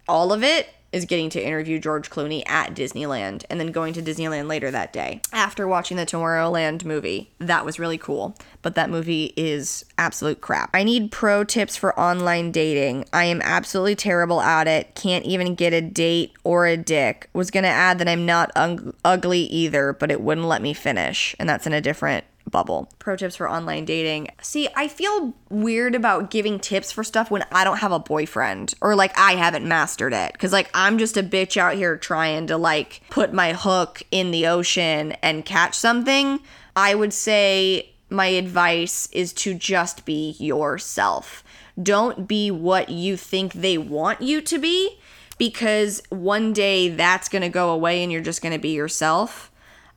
[0.08, 4.02] all of it is getting to interview George Clooney at Disneyland and then going to
[4.02, 7.30] Disneyland later that day after watching the Tomorrowland movie.
[7.38, 10.70] That was really cool, but that movie is absolute crap.
[10.74, 13.06] I need pro tips for online dating.
[13.12, 14.94] I am absolutely terrible at it.
[14.94, 17.28] Can't even get a date or a dick.
[17.32, 20.74] Was going to add that I'm not ug- ugly either, but it wouldn't let me
[20.74, 21.34] finish.
[21.38, 22.90] And that's in a different bubble.
[22.98, 24.28] Pro tips for online dating.
[24.40, 28.74] See, I feel weird about giving tips for stuff when I don't have a boyfriend
[28.80, 30.38] or like I haven't mastered it.
[30.38, 34.30] Cause like I'm just a bitch out here trying to like put my hook in
[34.30, 36.40] the ocean and catch something.
[36.76, 41.42] I would say my advice is to just be yourself.
[41.82, 44.98] Don't be what you think they want you to be
[45.38, 49.50] because one day that's going to go away and you're just going to be yourself.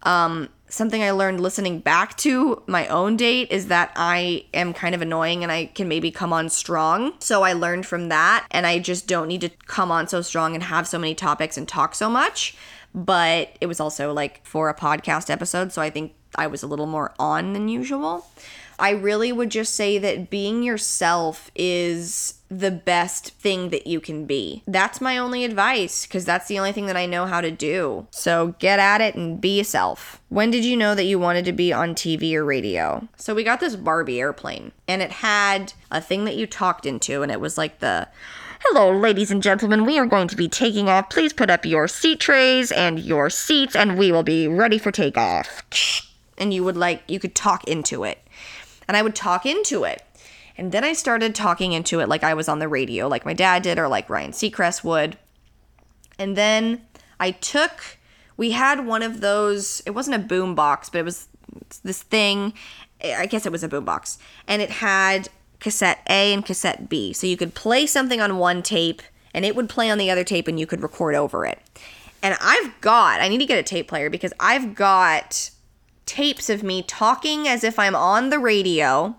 [0.04, 4.94] Um, something I learned listening back to my own date is that I am kind
[4.94, 7.14] of annoying and I can maybe come on strong.
[7.20, 10.54] So I learned from that and I just don't need to come on so strong
[10.54, 12.58] and have so many topics and talk so much.
[12.94, 16.68] But it was also like for a podcast episode, so I think I was a
[16.68, 18.28] little more on than usual.
[18.78, 24.26] I really would just say that being yourself is the best thing that you can
[24.26, 24.64] be.
[24.68, 28.08] That's my only advice because that's the only thing that I know how to do.
[28.12, 30.22] So get at it and be yourself.
[30.30, 33.08] When did you know that you wanted to be on TV or radio?
[33.18, 37.22] So we got this Barbie airplane and it had a thing that you talked into
[37.22, 38.08] and it was like the
[38.70, 39.86] Hello, ladies and gentlemen.
[39.86, 41.12] We are going to be taking off.
[41.12, 44.92] Please put up your seat trays and your seats, and we will be ready for
[44.92, 45.62] takeoff.
[46.40, 48.26] And you would like, you could talk into it
[48.88, 50.04] and I would talk into it.
[50.58, 53.34] And then I started talking into it like I was on the radio, like my
[53.34, 55.18] dad did, or like Ryan Seacrest would.
[56.18, 56.82] And then
[57.20, 57.98] I took,
[58.38, 61.28] we had one of those, it wasn't a boom box, but it was
[61.84, 62.54] this thing,
[63.02, 64.18] eh, I guess it was a boom box.
[64.48, 65.28] And it had
[65.60, 67.12] cassette A and cassette B.
[67.12, 69.02] So you could play something on one tape
[69.34, 71.60] and it would play on the other tape and you could record over it.
[72.24, 75.52] And I've got, I need to get a tape player because I've got
[76.06, 79.16] tapes of me talking as if I'm on the radio.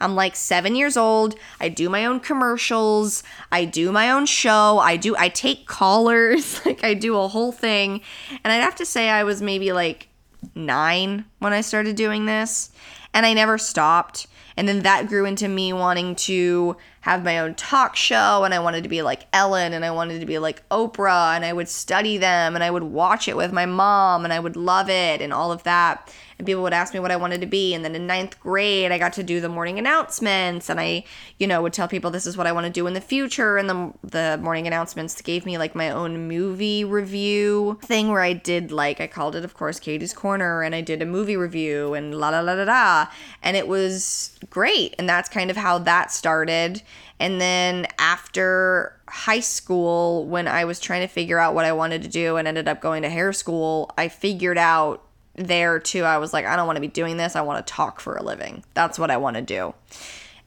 [0.00, 1.34] I'm like 7 years old.
[1.60, 3.22] I do my own commercials.
[3.52, 4.78] I do my own show.
[4.78, 6.64] I do I take callers.
[6.66, 8.00] like I do a whole thing.
[8.42, 10.08] And I'd have to say I was maybe like
[10.54, 12.70] 9 when I started doing this,
[13.12, 14.26] and I never stopped.
[14.56, 18.58] And then that grew into me wanting to have my own talk show and I
[18.58, 21.68] wanted to be like Ellen and I wanted to be like Oprah and I would
[21.68, 25.22] study them and I would watch it with my mom and I would love it
[25.22, 27.74] and all of that and people would ask me what I wanted to be.
[27.74, 31.04] And then in ninth grade, I got to do the morning announcements, and I,
[31.38, 33.58] you know, would tell people this is what I want to do in the future.
[33.58, 38.32] And the the morning announcements gave me like my own movie review thing where I
[38.32, 41.92] did like I called it, of course, Katie's Corner, and I did a movie review
[41.92, 43.08] and la la la la la,
[43.42, 44.94] and it was great.
[44.98, 46.80] And that's kind of how that started.
[47.18, 52.02] And then after high school, when I was trying to figure out what I wanted
[52.02, 56.18] to do and ended up going to hair school, I figured out there too, I
[56.18, 57.36] was like, I don't want to be doing this.
[57.36, 58.64] I want to talk for a living.
[58.74, 59.74] That's what I want to do.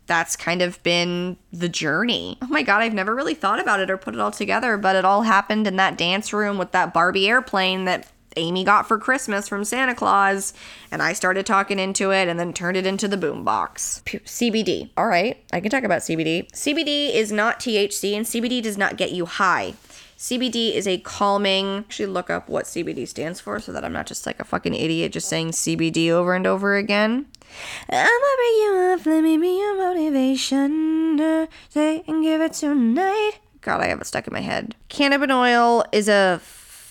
[0.06, 2.38] That's kind of been the journey.
[2.41, 4.95] Oh my God, I've never really thought about it or put it all together, but
[4.95, 8.98] it all happened in that dance room with that Barbie airplane that Amy got for
[8.98, 10.54] Christmas from Santa Claus,
[10.91, 14.04] and I started talking into it and then turned it into the boombox.
[14.04, 14.89] CBD.
[14.98, 16.50] All right, I can talk about CBD.
[16.52, 19.74] CBD is not THC, and CBD does not get you high.
[20.17, 21.80] CBD is a calming.
[21.80, 24.74] Actually, look up what CBD stands for so that I'm not just like a fucking
[24.74, 27.26] idiot just saying CBD over and over again.
[27.89, 31.48] I'ma bring you up, let me be your motivation.
[31.69, 33.34] Say and give it tonight.
[33.62, 34.76] God, I have it stuck in my head.
[34.89, 36.39] Cannabinoid is a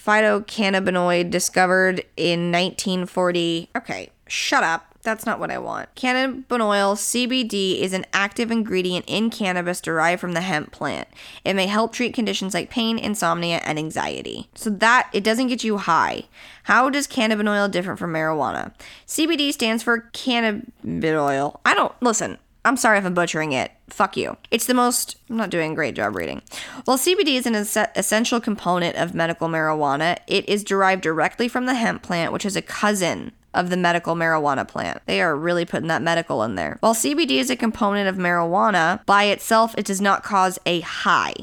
[0.05, 3.71] phytocannabinoid discovered in 1940.
[3.77, 4.93] Okay, shut up.
[5.03, 5.93] That's not what I want.
[5.97, 11.09] Cannabinoid CBD is an active ingredient in cannabis derived from the hemp plant.
[11.45, 14.49] It may help treat conditions like pain, insomnia, and anxiety.
[14.55, 16.25] So that it doesn't get you high.
[16.65, 18.73] How does cannabinoid different from marijuana?
[19.07, 21.59] CBD stands for cannabinoid.
[21.65, 22.39] I don't listen.
[22.65, 23.73] I'm sorry if I'm butchering it.
[23.91, 24.37] Fuck you.
[24.51, 26.43] It's the most, I'm not doing a great job reading.
[26.85, 31.67] While CBD is an es- essential component of medical marijuana, it is derived directly from
[31.67, 35.01] the hemp plant, which is a cousin of the medical marijuana plant.
[35.07, 36.79] They are really putting that medical in there.
[36.81, 41.35] While CBD is a component of marijuana, by itself, it does not cause a high.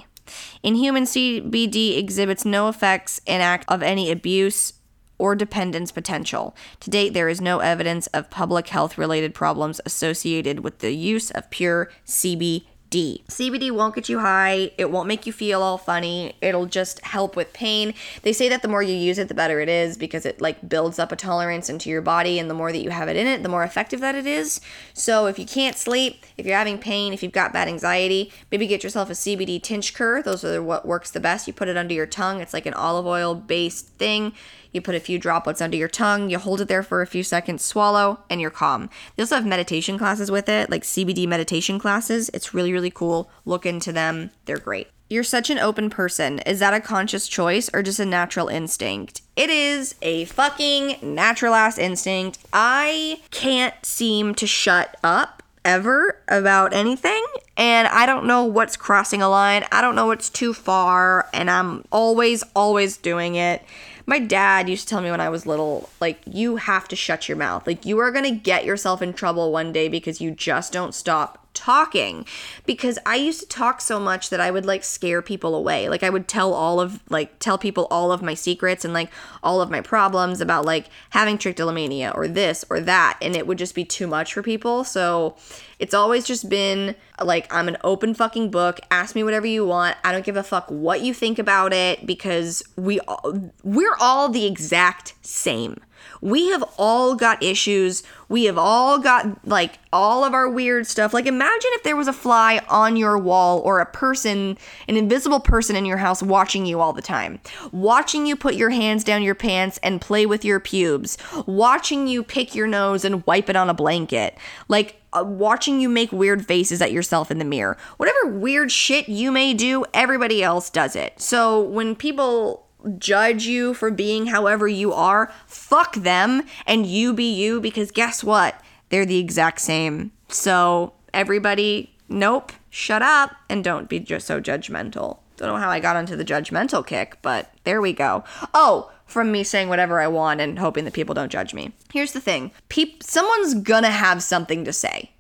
[0.64, 4.74] In humans, CBD exhibits no effects and act of any abuse
[5.20, 6.56] or dependence potential.
[6.80, 11.30] To date, there is no evidence of public health related problems associated with the use
[11.32, 12.64] of pure CBD.
[12.92, 14.72] CBD won't get you high.
[14.78, 16.36] It won't make you feel all funny.
[16.42, 17.94] It'll just help with pain.
[18.24, 20.68] They say that the more you use it, the better it is because it like
[20.68, 23.28] builds up a tolerance into your body and the more that you have it in
[23.28, 24.60] it, the more effective that it is.
[24.94, 28.66] So if you can't sleep, if you're having pain, if you've got bad anxiety, maybe
[28.66, 30.24] get yourself a CBD tincture.
[30.24, 31.46] Those are what works the best.
[31.46, 32.42] You put it under your tongue.
[32.42, 34.34] It's like an olive oil based thing.
[34.72, 37.24] You put a few droplets under your tongue, you hold it there for a few
[37.24, 38.90] seconds, swallow, and you're calm.
[39.16, 42.30] They also have meditation classes with it, like CBD meditation classes.
[42.34, 43.30] It's really, really cool.
[43.46, 44.88] Look into them, they're great.
[45.10, 46.38] You're such an open person.
[46.40, 49.24] Is that a conscious choice or just a natural instinct?
[49.36, 52.38] It is a fucking natural ass instinct.
[52.54, 57.24] I can't seem to shut up ever about anything
[57.58, 59.66] and I don't know what's crossing a line.
[59.72, 63.64] I don't know what's too far and I'm always always doing it.
[64.10, 67.30] My dad used to tell me when I was little, like, you have to shut
[67.30, 67.68] your mouth.
[67.68, 70.96] Like, you are going to get yourself in trouble one day because you just don't
[70.96, 72.26] stop talking
[72.66, 75.90] because I used to talk so much that I would like scare people away.
[75.90, 79.12] Like I would tell all of like tell people all of my secrets and like
[79.44, 83.58] all of my problems about like having trichotillomania or this or that and it would
[83.58, 84.86] just be too much for people.
[84.86, 85.36] So
[85.80, 88.80] it's always just been like I'm an open fucking book.
[88.90, 89.98] Ask me whatever you want.
[90.06, 94.30] I don't give a fuck what you think about it because we all, we're all
[94.30, 95.82] the exact same.
[96.22, 98.04] We have all got issues.
[98.28, 101.14] We have all got like all of our weird stuff.
[101.14, 105.40] Like imagine if there was a fly on your wall or a person, an invisible
[105.40, 107.40] person in your house watching you all the time.
[107.72, 111.18] Watching you put your hands down your pants and play with your pubes.
[111.46, 114.38] Watching you pick your nose and wipe it on a blanket.
[114.68, 117.78] Like uh, watching you make weird faces at yourself in the mirror.
[117.98, 121.20] Whatever weird shit you may do, everybody else does it.
[121.20, 125.32] So when people judge you for being however you are,
[125.70, 128.60] fuck them and you be you because guess what?
[128.90, 130.12] They're the exact same.
[130.30, 135.20] So everybody, nope, shut up and don't be just so judgmental.
[135.38, 138.24] Don't know how I got onto the judgmental kick, but there we go.
[138.54, 141.72] Oh, from me saying whatever I want and hoping that people don't judge me.
[141.94, 142.52] Here's the thing.
[142.70, 145.12] Peop- someone's gonna have something to say.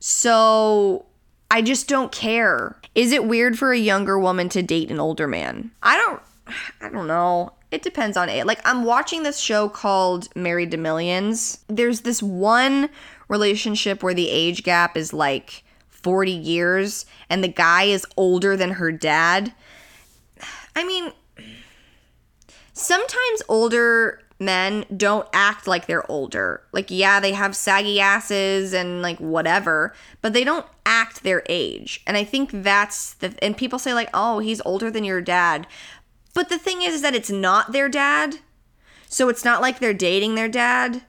[0.00, 1.06] So
[1.50, 2.78] I just don't care.
[2.94, 5.70] Is it weird for a younger woman to date an older man?
[5.82, 6.22] I don't
[6.80, 7.52] I don't know.
[7.70, 8.46] It depends on it.
[8.46, 11.58] Like I'm watching this show called Married to Millions.
[11.68, 12.88] There's this one
[13.28, 18.70] relationship where the age gap is like 40 years and the guy is older than
[18.72, 19.52] her dad.
[20.74, 21.12] I mean,
[22.72, 26.62] sometimes older men don't act like they're older.
[26.72, 32.02] Like, yeah, they have saggy asses and like whatever, but they don't act their age.
[32.06, 35.66] And I think that's the, and people say, like, oh, he's older than your dad.
[36.38, 38.36] But the thing is, is that it's not their dad.
[39.08, 41.02] So it's not like they're dating their dad.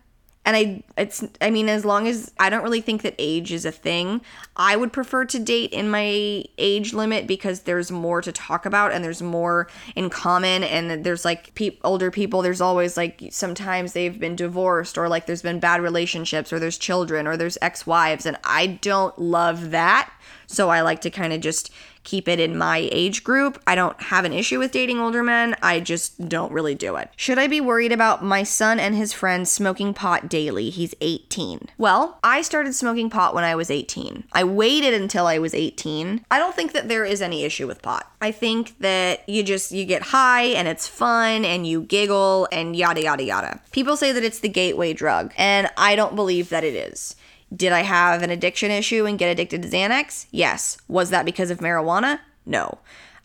[0.44, 3.64] And I it's I mean as long as I don't really think that age is
[3.64, 4.22] a thing,
[4.56, 8.92] I would prefer to date in my age limit because there's more to talk about
[8.92, 13.94] and there's more in common and there's like pe- older people there's always like sometimes
[13.94, 18.26] they've been divorced or like there's been bad relationships or there's children or there's ex-wives
[18.26, 20.12] and I don't love that.
[20.48, 21.70] So I like to kind of just
[22.10, 23.62] keep it in my age group.
[23.68, 25.56] I don't have an issue with dating older men.
[25.62, 27.12] I just don't really do it.
[27.16, 30.72] Should I be worried about my son and his friends smoking pot daily?
[30.72, 31.68] He's 18.
[31.78, 34.24] Well, I started smoking pot when I was 18.
[34.34, 36.26] I waited until I was 18.
[36.32, 38.12] I don't think that there is any issue with pot.
[38.22, 42.76] I think that you just you get high and it's fun and you giggle and
[42.76, 43.62] yada yada yada.
[43.72, 47.16] People say that it's the gateway drug, and I don't believe that it is.
[47.56, 50.28] Did I have an addiction issue and get addicted to Xanax?
[50.32, 50.78] Yes.
[50.88, 52.20] Was that because of marijuana?
[52.46, 52.78] No.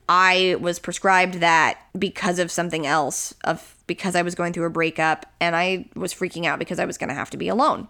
[0.09, 4.71] I was prescribed that because of something else, of because I was going through a
[4.71, 7.89] breakup and I was freaking out because I was going to have to be alone.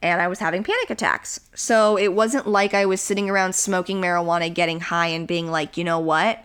[0.00, 1.40] And I was having panic attacks.
[1.54, 5.76] So it wasn't like I was sitting around smoking marijuana, getting high, and being like,
[5.76, 6.44] you know what?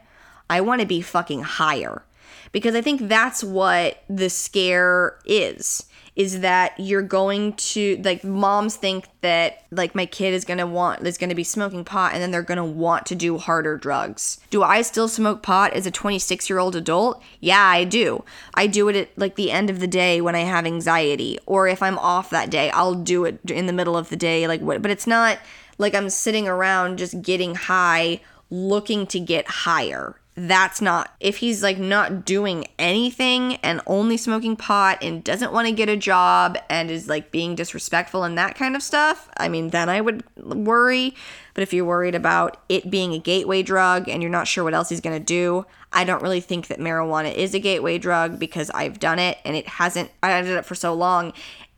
[0.49, 2.03] I want to be fucking higher.
[2.51, 5.85] Because I think that's what the scare is
[6.15, 11.05] is that you're going to like moms think that like my kid is gonna want
[11.07, 14.39] is gonna be smoking pot and then they're gonna want to do harder drugs.
[14.49, 17.21] Do I still smoke pot as a 26 year old adult?
[17.39, 18.23] Yeah, I do.
[18.53, 21.67] I do it at like the end of the day when I have anxiety, or
[21.67, 24.47] if I'm off that day, I'll do it in the middle of the day.
[24.47, 24.81] Like what?
[24.81, 25.39] But it's not
[25.77, 31.61] like I'm sitting around just getting high, looking to get higher that's not if he's
[31.61, 36.57] like not doing anything and only smoking pot and doesn't want to get a job
[36.69, 40.23] and is like being disrespectful and that kind of stuff i mean then i would
[40.37, 41.15] worry.
[41.53, 44.73] But if you're worried about it being a gateway drug and you're not sure what
[44.73, 48.39] else he's going to do i don't really think that marijuana is a gateway drug
[48.39, 51.31] because i've done it and it hasn't i did it for so long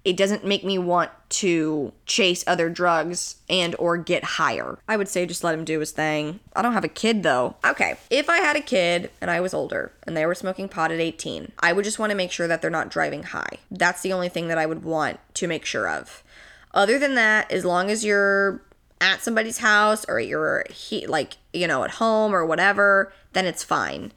[0.06, 4.78] it doesn't make me want to chase other drugs and or get higher.
[4.88, 6.40] I would say just let him do his thing.
[6.56, 7.56] I don't have a kid though.
[7.66, 10.92] Okay, if I had a kid and I was older and they were smoking pot
[10.92, 13.58] at 18, I would just want to make sure that they're not driving high.
[13.72, 16.24] That's the only thing that I would want to make sure of.
[16.74, 18.62] Other than that, as long as you're
[19.02, 23.64] at somebody's house or you're he like, you know, at home or whatever, then it's
[23.64, 24.12] fine.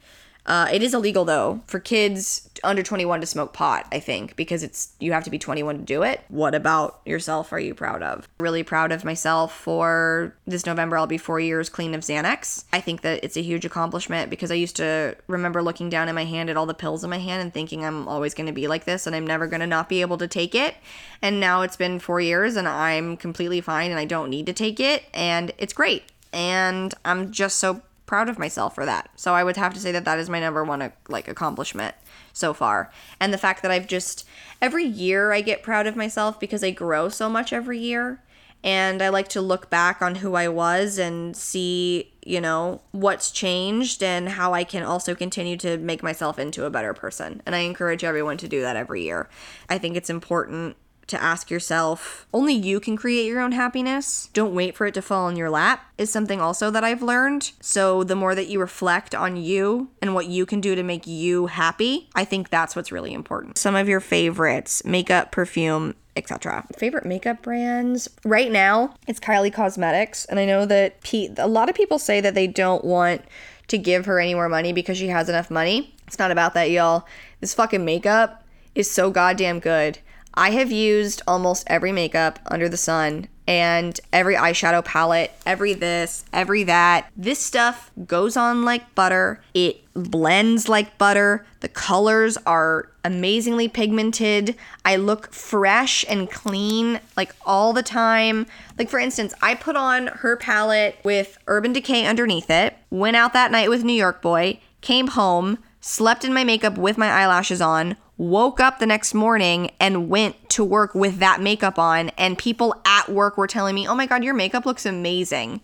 [0.45, 4.63] Uh, it is illegal though for kids under 21 to smoke pot, I think, because
[4.63, 6.21] it's you have to be 21 to do it.
[6.29, 8.27] What about yourself are you proud of?
[8.39, 12.65] Really proud of myself for this November I'll be 4 years clean of Xanax.
[12.73, 16.15] I think that it's a huge accomplishment because I used to remember looking down in
[16.15, 18.53] my hand at all the pills in my hand and thinking I'm always going to
[18.53, 20.75] be like this and I'm never going to not be able to take it.
[21.21, 24.53] And now it's been 4 years and I'm completely fine and I don't need to
[24.53, 26.03] take it and it's great.
[26.31, 29.07] And I'm just so proud of myself for that.
[29.15, 31.93] So I would have to say that that is my number one uh, like accomplishment
[32.33, 32.91] so far.
[33.19, 34.27] And the fact that I've just
[34.63, 38.23] every year I get proud of myself because I grow so much every year
[38.63, 43.29] and I like to look back on who I was and see, you know, what's
[43.29, 47.43] changed and how I can also continue to make myself into a better person.
[47.45, 49.29] And I encourage everyone to do that every year.
[49.69, 50.77] I think it's important
[51.09, 54.29] to ask yourself only you can create your own happiness.
[54.33, 57.51] Don't wait for it to fall in your lap, is something also that I've learned.
[57.59, 61.05] So, the more that you reflect on you and what you can do to make
[61.05, 63.57] you happy, I think that's what's really important.
[63.57, 66.65] Some of your favorites makeup, perfume, etc.
[66.77, 71.37] Favorite makeup brands right now, it's Kylie Cosmetics, and I know that Pete.
[71.37, 73.23] A lot of people say that they don't want
[73.67, 75.93] to give her any more money because she has enough money.
[76.07, 77.07] It's not about that, y'all.
[77.39, 78.43] This fucking makeup
[78.75, 79.99] is so goddamn good.
[80.39, 86.23] I have used almost every makeup under the sun and every eyeshadow palette, every this,
[86.31, 87.11] every that.
[87.17, 89.41] This stuff goes on like butter.
[89.53, 91.45] It blends like butter.
[91.59, 94.55] The colors are amazingly pigmented.
[94.85, 98.45] I look fresh and clean like all the time.
[98.77, 103.33] Like, for instance, I put on her palette with Urban Decay underneath it, went out
[103.33, 107.59] that night with New York Boy, came home, slept in my makeup with my eyelashes
[107.59, 112.37] on, woke up the next morning and went to work with that makeup on, and
[112.37, 115.61] people at work were telling me, Oh my God, your makeup looks amazing.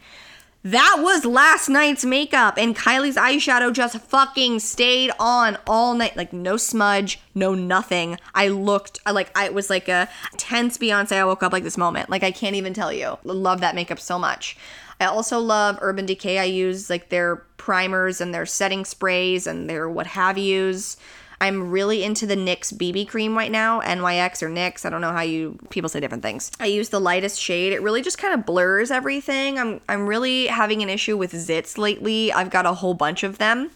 [0.63, 6.17] That was last night's makeup, and Kylie's eyeshadow just fucking stayed on all night.
[6.17, 8.17] Like, no smudge, no nothing.
[8.33, 11.17] I looked I like, I was like a tense Beyonce.
[11.17, 12.09] I woke up like this moment.
[12.09, 13.19] Like, I can't even tell you.
[13.23, 14.57] Love that makeup so much.
[14.99, 16.39] I also love Urban Decay.
[16.39, 20.97] I use like their primers and their setting sprays and their what have yous.
[21.45, 24.83] I'm really into the NYX BB cream right now, NYX or NYX.
[24.83, 26.51] I don't know how you people say different things.
[26.59, 27.71] I use the lightest shade.
[27.71, 29.59] It really just kind of blurs everything.
[29.59, 32.33] I'm I'm really having an issue with zits lately.
[32.33, 33.69] I've got a whole bunch of them.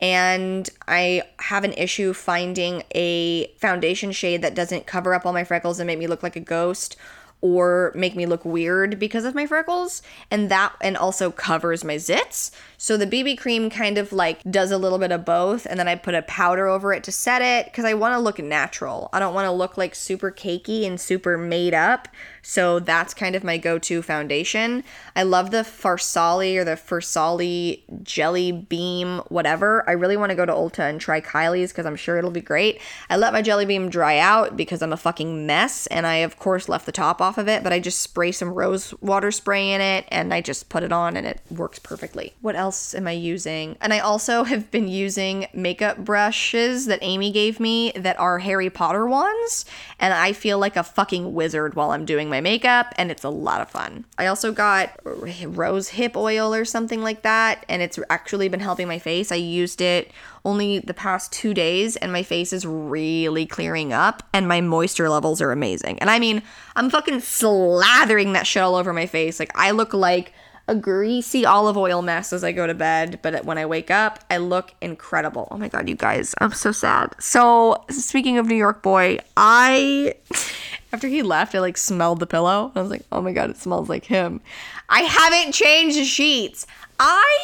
[0.00, 5.44] And I have an issue finding a foundation shade that doesn't cover up all my
[5.44, 6.96] freckles and make me look like a ghost
[7.42, 10.00] or make me look weird because of my freckles.
[10.30, 12.50] And that and also covers my zits.
[12.78, 15.66] So the bb cream kind of like does a little bit of both.
[15.66, 18.18] And then i put a powder over it to set it because i want to
[18.18, 19.10] look natural.
[19.12, 22.08] I don't want to look like super cakey and super made up
[22.42, 24.82] so that's kind of my go-to foundation.
[25.14, 29.88] I love the farsali or the farsali jelly beam whatever.
[29.88, 32.40] I really want to go to ulta and try kylie's because i'm sure it'll be
[32.40, 32.80] great.
[33.08, 36.38] I let my jelly beam dry out because i'm a fucking mess and i of
[36.38, 39.72] course left the top off of it but i just spray some rose water spray
[39.72, 42.32] in it and i just put it on and it works perfectly.
[42.40, 43.76] What else am i using?
[43.80, 48.70] And i also have been using makeup brushes that amy gave me that are harry
[48.70, 49.64] potter ones
[50.00, 53.28] and i feel like a fucking wizard while i'm doing my makeup and it's a
[53.28, 57.98] lot of fun i also got rose hip oil or something like that and it's
[58.10, 60.10] actually been helping my face i used it
[60.44, 65.08] only the past two days and my face is really clearing up and my moisture
[65.08, 66.42] levels are amazing and i mean
[66.74, 70.32] i'm fucking slathering that shit all over my face like i look like
[70.68, 74.20] a greasy olive oil mess as I go to bed, but when I wake up,
[74.30, 75.48] I look incredible.
[75.50, 77.14] Oh my god, you guys, I'm so sad.
[77.20, 80.14] So, speaking of New York boy, I
[80.92, 82.72] after he left, I like smelled the pillow.
[82.74, 84.40] I was like, "Oh my god, it smells like him."
[84.88, 86.66] I haven't changed the sheets.
[87.00, 87.38] I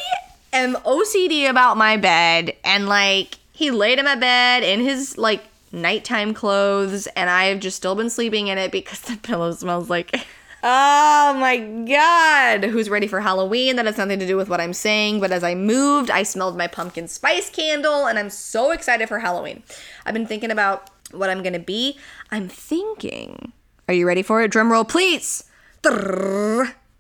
[0.53, 5.43] am OCD about my bed and like he laid in my bed in his like
[5.73, 10.15] nighttime clothes and I've just still been sleeping in it because the pillow smells like
[10.61, 12.65] Oh my god.
[12.65, 13.77] Who's ready for Halloween?
[13.77, 16.59] That has nothing to do with what I'm saying, but as I moved, I smelled
[16.59, 19.63] my pumpkin spice candle and I'm so excited for Halloween.
[20.05, 21.99] I've been thinking about what I'm gonna be.
[22.31, 23.53] I'm thinking.
[23.89, 24.51] Are you ready for it?
[24.51, 25.45] Drum roll, please.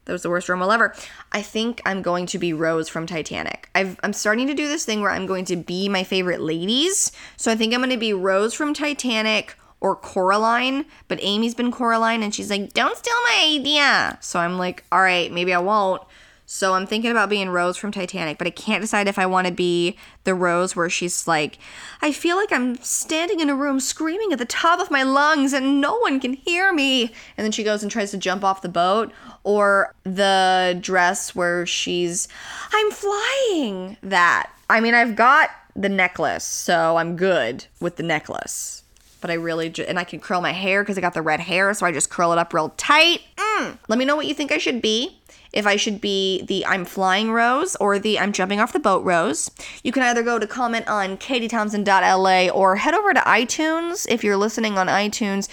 [0.08, 0.94] That was the worst drum roll ever.
[1.32, 3.68] I think I'm going to be Rose from Titanic.
[3.74, 7.12] I've, I'm starting to do this thing where I'm going to be my favorite ladies.
[7.36, 11.70] So I think I'm going to be Rose from Titanic or Coraline, but Amy's been
[11.70, 14.16] Coraline and she's like, don't steal my idea.
[14.22, 16.02] So I'm like, all right, maybe I won't.
[16.50, 19.46] So I'm thinking about being Rose from Titanic, but I can't decide if I want
[19.46, 21.58] to be the Rose where she's like,
[22.00, 25.52] I feel like I'm standing in a room screaming at the top of my lungs
[25.52, 27.12] and no one can hear me.
[27.36, 29.12] And then she goes and tries to jump off the boat,
[29.44, 32.28] or the dress where she's,
[32.72, 33.98] I'm flying.
[34.02, 34.50] That.
[34.70, 38.78] I mean, I've got the necklace, so I'm good with the necklace
[39.20, 41.40] but I really ju- and I can curl my hair because I got the red
[41.40, 43.22] hair, so I just curl it up real tight.
[43.58, 43.78] Mm.
[43.88, 45.18] Let me know what you think I should be.
[45.50, 49.02] If I should be the I'm flying rose or the I'm jumping off the boat
[49.02, 49.50] rose.
[49.82, 54.36] You can either go to comment on katietownsend.la or head over to iTunes if you're
[54.36, 55.48] listening on iTunes.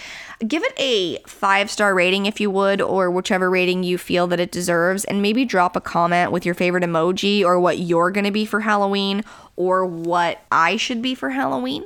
[0.46, 4.40] Give it a five star rating if you would, or whichever rating you feel that
[4.40, 8.32] it deserves, and maybe drop a comment with your favorite emoji or what you're gonna
[8.32, 9.24] be for Halloween
[9.56, 11.86] or what I should be for Halloween.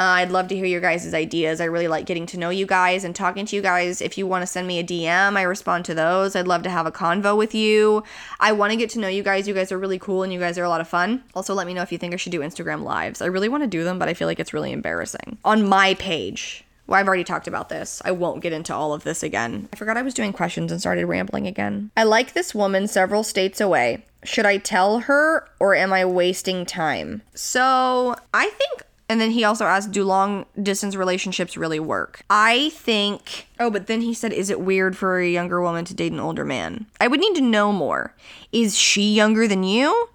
[0.00, 1.60] Uh, I'd love to hear your guys' ideas.
[1.60, 4.00] I really like getting to know you guys and talking to you guys.
[4.00, 6.34] If you want to send me a DM, I respond to those.
[6.34, 8.02] I'd love to have a convo with you.
[8.40, 9.46] I want to get to know you guys.
[9.46, 11.22] You guys are really cool and you guys are a lot of fun.
[11.34, 13.20] Also, let me know if you think I should do Instagram lives.
[13.20, 15.36] I really want to do them, but I feel like it's really embarrassing.
[15.44, 16.64] On my page.
[16.86, 18.00] Well, I've already talked about this.
[18.02, 19.68] I won't get into all of this again.
[19.70, 21.90] I forgot I was doing questions and started rambling again.
[21.94, 24.02] I like this woman several states away.
[24.24, 27.20] Should I tell her or am I wasting time?
[27.34, 32.22] So, I think and then he also asked, Do long distance relationships really work?
[32.30, 33.48] I think.
[33.58, 36.20] Oh, but then he said, Is it weird for a younger woman to date an
[36.20, 36.86] older man?
[37.00, 38.14] I would need to know more.
[38.52, 40.10] Is she younger than you?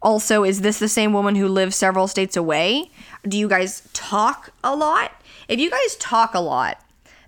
[0.00, 2.90] Also, is this the same woman who lives several states away?
[3.24, 5.12] Do you guys talk a lot?
[5.48, 6.82] If you guys talk a lot,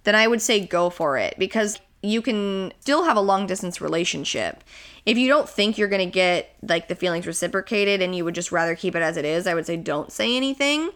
[0.04, 3.82] then I would say go for it because you can still have a long distance
[3.82, 4.64] relationship.
[5.07, 8.34] If you don't think you're going to get like the feelings reciprocated and you would
[8.34, 10.90] just rather keep it as it is, I would say don't say anything.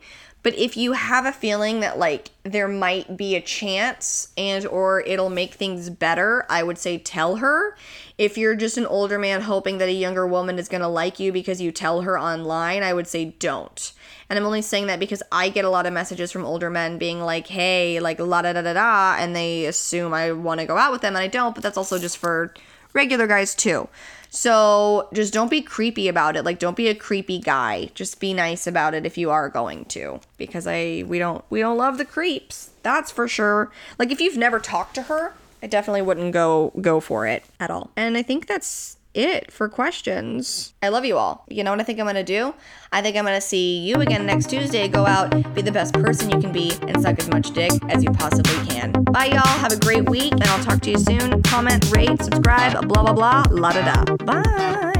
[0.45, 5.01] But if you have a feeling that like there might be a chance and or
[5.01, 7.77] it'll make things better, I would say tell her.
[8.19, 11.19] If you're just an older man hoping that a younger woman is going to like
[11.19, 13.93] you because you tell her online, I would say don't.
[14.29, 16.99] And I'm only saying that because I get a lot of messages from older men
[16.99, 20.67] being like, hey, like la da da da da, and they assume I want to
[20.67, 22.53] go out with them and I don't, but that's also just for
[22.95, 23.89] regular guys too.
[24.31, 26.45] So just don't be creepy about it.
[26.45, 27.91] Like don't be a creepy guy.
[27.95, 30.21] Just be nice about it if you are going to.
[30.39, 32.71] Because I we don't we don't love the creeps.
[32.83, 33.71] That's for sure.
[33.99, 37.71] Like if you've never talked to her, I definitely wouldn't go go for it at
[37.71, 37.91] all.
[37.97, 40.75] And I think that's it for questions.
[40.83, 41.45] I love you all.
[41.49, 42.55] You know what I think I'm gonna do?
[42.93, 44.89] I think I'm gonna see you again next Tuesday.
[44.89, 48.05] Go out, be the best person you can be, and suck as much dick as
[48.05, 48.93] you possibly can.
[49.05, 49.47] Bye, y'all.
[49.47, 51.43] Have a great week, and I'll talk to you soon.
[51.43, 54.17] Comment, rate, subscribe, blah, blah, blah, la da da.
[54.17, 54.94] Bye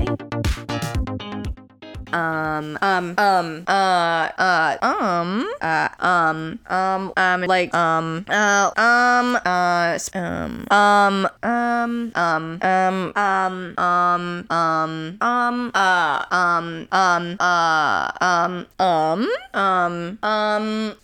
[2.15, 9.99] um, um, um, uh, uh, um, uh, um, um, um, like, um, uh, um, uh,
[10.15, 19.29] um, um, um, um, um, um, um, um, um, uh, um, um, uh, um, um,
[19.53, 20.97] um, um,